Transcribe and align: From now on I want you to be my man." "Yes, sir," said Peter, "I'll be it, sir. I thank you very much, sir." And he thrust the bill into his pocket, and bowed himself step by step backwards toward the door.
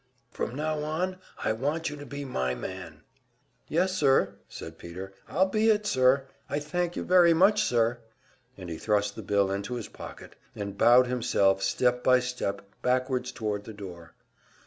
From 0.31 0.55
now 0.55 0.79
on 0.79 1.19
I 1.43 1.53
want 1.53 1.91
you 1.91 1.95
to 1.97 2.07
be 2.07 2.25
my 2.25 2.55
man." 2.55 3.03
"Yes, 3.67 3.95
sir," 3.95 4.33
said 4.49 4.79
Peter, 4.79 5.13
"I'll 5.29 5.45
be 5.47 5.69
it, 5.69 5.85
sir. 5.85 6.25
I 6.49 6.57
thank 6.57 6.95
you 6.95 7.03
very 7.03 7.35
much, 7.35 7.61
sir." 7.61 7.99
And 8.57 8.67
he 8.71 8.79
thrust 8.79 9.15
the 9.15 9.21
bill 9.21 9.51
into 9.51 9.75
his 9.75 9.89
pocket, 9.89 10.35
and 10.55 10.75
bowed 10.75 11.05
himself 11.05 11.61
step 11.61 12.03
by 12.03 12.19
step 12.19 12.63
backwards 12.81 13.31
toward 13.31 13.65
the 13.65 13.73
door. 13.73 14.15